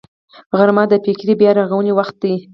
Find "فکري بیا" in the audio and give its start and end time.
1.05-1.51